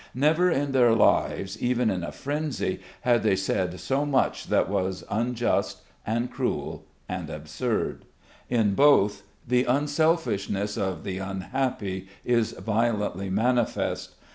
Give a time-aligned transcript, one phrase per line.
[0.15, 5.03] Never in their lives, even in a frenzy, had they said so much that was
[5.11, 8.05] unjust and cruel and absurd.
[8.49, 14.15] In both the selfishness of the unhappy is violently manifest.